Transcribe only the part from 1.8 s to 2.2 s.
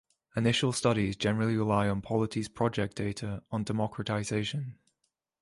on the